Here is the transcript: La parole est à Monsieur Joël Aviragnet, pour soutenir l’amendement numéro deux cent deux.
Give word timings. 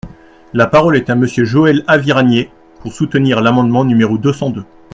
La 0.53 0.65
parole 0.65 0.97
est 0.97 1.11
à 1.11 1.15
Monsieur 1.15 1.45
Joël 1.45 1.83
Aviragnet, 1.85 2.49
pour 2.79 2.91
soutenir 2.91 3.39
l’amendement 3.39 3.85
numéro 3.85 4.17
deux 4.17 4.33
cent 4.33 4.49
deux. 4.49 4.65